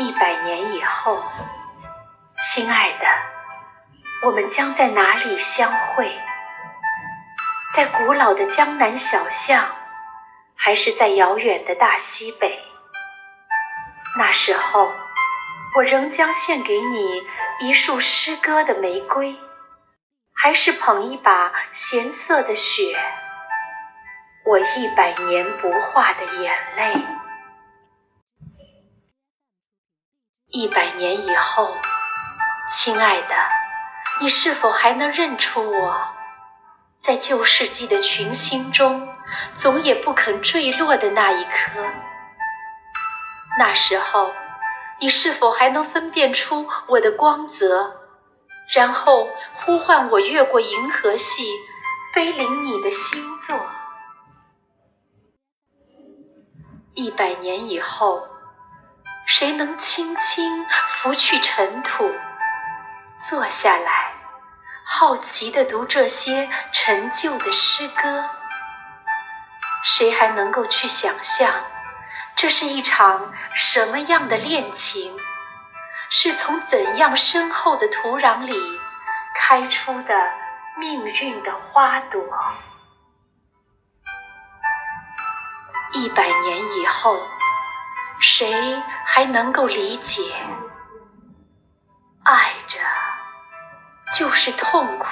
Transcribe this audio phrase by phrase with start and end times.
[0.00, 1.22] 一百年以后，
[2.40, 3.06] 亲爱的，
[4.24, 6.18] 我们将在哪里相会？
[7.74, 9.62] 在古老的江南小巷，
[10.56, 12.64] 还是在遥远的大西北？
[14.16, 14.90] 那时候，
[15.76, 17.22] 我仍将献给你
[17.60, 19.38] 一束诗歌的玫瑰，
[20.34, 22.98] 还是捧一把咸涩的雪？
[24.46, 27.19] 我一百年不化的眼泪。
[30.60, 31.74] 一百年以后，
[32.68, 33.34] 亲爱的，
[34.20, 36.06] 你是否还能认出我？
[36.98, 39.08] 在旧世纪的群星中，
[39.54, 41.82] 总也不肯坠落的那一颗。
[43.58, 44.34] 那时候，
[45.00, 47.96] 你是否还能分辨出我的光泽，
[48.74, 49.30] 然后
[49.64, 51.50] 呼唤我越过银河系，
[52.12, 53.58] 飞临你的星座？
[56.92, 58.28] 一百年以后。
[59.30, 62.12] 谁能轻轻拂去尘土，
[63.16, 64.12] 坐下来，
[64.84, 68.28] 好奇地读这些陈旧的诗歌？
[69.84, 71.48] 谁还能够去想象，
[72.34, 75.16] 这是一场什么样的恋情？
[76.10, 78.80] 是从怎样深厚的土壤里
[79.36, 80.30] 开出的
[80.76, 82.20] 命运的花朵？
[85.92, 87.24] 一百年以后。
[88.20, 90.22] 谁还能够理解？
[92.22, 92.78] 爱着
[94.12, 95.06] 就是痛苦，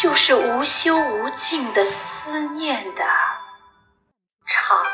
[0.00, 3.04] 就是无休无尽的思念的
[4.46, 4.86] 长。